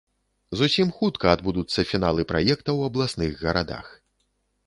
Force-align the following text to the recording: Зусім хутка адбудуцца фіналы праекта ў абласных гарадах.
Зусім 0.59 0.87
хутка 1.01 1.33
адбудуцца 1.35 1.85
фіналы 1.91 2.25
праекта 2.33 2.59
ў 2.61 2.79
абласных 2.93 3.31
гарадах. 3.45 3.87